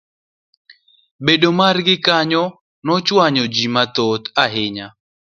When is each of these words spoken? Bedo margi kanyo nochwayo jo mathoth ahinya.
Bedo 1.25 1.47
margi 1.59 1.95
kanyo 2.05 2.43
nochwayo 2.85 3.43
jo 3.53 3.67
mathoth 3.75 4.25
ahinya. 4.43 4.87